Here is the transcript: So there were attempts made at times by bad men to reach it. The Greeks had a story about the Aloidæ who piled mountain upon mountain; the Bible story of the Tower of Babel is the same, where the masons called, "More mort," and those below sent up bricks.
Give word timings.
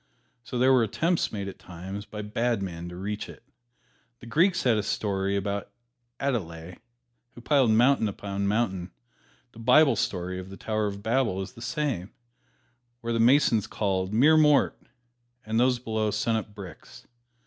So 0.43 0.57
there 0.57 0.73
were 0.73 0.81
attempts 0.81 1.31
made 1.31 1.47
at 1.47 1.59
times 1.59 2.07
by 2.07 2.23
bad 2.23 2.63
men 2.63 2.89
to 2.89 2.95
reach 2.95 3.29
it. 3.29 3.43
The 4.19 4.25
Greeks 4.25 4.63
had 4.63 4.77
a 4.79 4.81
story 4.81 5.35
about 5.35 5.69
the 6.17 6.25
Aloidæ 6.31 6.79
who 7.35 7.41
piled 7.41 7.69
mountain 7.69 8.07
upon 8.09 8.47
mountain; 8.47 8.89
the 9.51 9.59
Bible 9.59 9.95
story 9.95 10.39
of 10.39 10.49
the 10.49 10.57
Tower 10.57 10.87
of 10.87 11.03
Babel 11.03 11.39
is 11.39 11.53
the 11.53 11.61
same, 11.61 12.09
where 13.01 13.13
the 13.13 13.19
masons 13.19 13.67
called, 13.67 14.11
"More 14.11 14.37
mort," 14.37 14.75
and 15.45 15.59
those 15.59 15.77
below 15.77 16.09
sent 16.09 16.35
up 16.35 16.55
bricks. 16.55 17.05